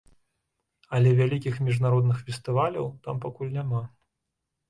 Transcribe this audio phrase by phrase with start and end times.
[0.99, 3.83] Але вялікіх міжнародных фестываляў там пакуль няма.